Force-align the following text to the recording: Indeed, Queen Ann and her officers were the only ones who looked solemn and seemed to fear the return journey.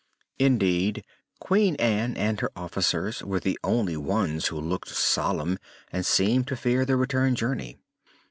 Indeed, 0.39 1.03
Queen 1.39 1.75
Ann 1.75 2.17
and 2.17 2.39
her 2.39 2.49
officers 2.55 3.21
were 3.23 3.39
the 3.39 3.59
only 3.63 3.95
ones 3.95 4.47
who 4.47 4.59
looked 4.59 4.87
solemn 4.89 5.59
and 5.91 6.03
seemed 6.07 6.47
to 6.47 6.55
fear 6.55 6.85
the 6.85 6.95
return 6.95 7.35
journey. 7.35 7.77